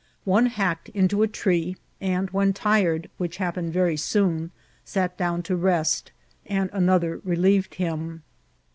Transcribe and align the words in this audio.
One 0.25 0.47
hacked 0.47 0.89
into 0.95 1.21
a 1.21 1.27
tree, 1.27 1.77
and, 1.99 2.27
when 2.31 2.53
tired, 2.53 3.07
iidiick 3.19 3.35
happened 3.35 3.71
very 3.71 3.97
soon, 3.97 4.49
sat 4.83 5.15
down 5.15 5.43
to 5.43 5.55
rest, 5.55 6.11
and 6.47 6.71
another 6.73 7.21
re 7.23 7.35
lieved 7.37 7.75
him. 7.75 8.23